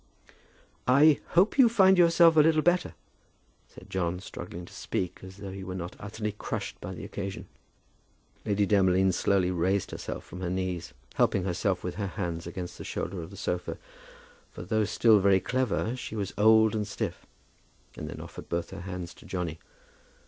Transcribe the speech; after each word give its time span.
"I 0.87 1.19
hope 1.35 1.59
you 1.59 1.69
find 1.69 1.95
yourself 1.95 2.35
a 2.35 2.39
little 2.39 2.63
better," 2.63 2.95
said 3.67 3.87
John, 3.87 4.19
struggling 4.19 4.65
to 4.65 4.73
speak, 4.73 5.19
as 5.21 5.37
though 5.37 5.51
he 5.51 5.63
were 5.63 5.75
not 5.75 5.95
utterly 5.99 6.31
crushed 6.31 6.81
by 6.81 6.95
the 6.95 7.05
occasion. 7.05 7.45
Lady 8.43 8.65
Demolines 8.65 9.13
slowly 9.15 9.51
raised 9.51 9.91
herself 9.91 10.23
from 10.25 10.41
her 10.41 10.49
knees, 10.49 10.95
helping 11.13 11.43
herself 11.43 11.83
with 11.83 11.97
her 11.97 12.07
hands 12.07 12.47
against 12.47 12.79
the 12.79 12.83
shoulder 12.83 13.21
of 13.21 13.29
the 13.29 13.37
sofa, 13.37 13.77
for 14.49 14.63
though 14.63 14.85
still 14.85 15.19
very 15.19 15.39
clever, 15.39 15.95
she 15.95 16.15
was 16.15 16.33
old 16.35 16.73
and 16.73 16.87
stiff, 16.87 17.27
and 17.95 18.09
then 18.09 18.19
offered 18.21 18.49
both 18.49 18.71
her 18.71 18.81
hands 18.81 19.13
to 19.13 19.27
Johnny. 19.27 19.59